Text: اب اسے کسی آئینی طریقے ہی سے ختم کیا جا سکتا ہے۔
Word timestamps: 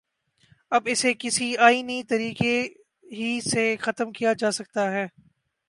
اب 0.71 0.81
اسے 0.85 1.13
کسی 1.19 1.57
آئینی 1.57 2.03
طریقے 2.03 2.61
ہی 3.11 3.39
سے 3.51 3.75
ختم 3.79 4.11
کیا 4.11 4.33
جا 4.33 4.51
سکتا 4.51 4.91
ہے۔ 4.91 5.05